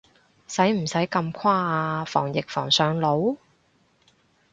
[0.47, 3.37] 使唔使咁誇啊，防疫防上腦？